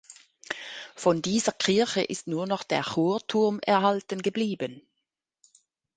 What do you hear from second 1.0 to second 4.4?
dieser Kirche ist nur noch der Chorturm erhalten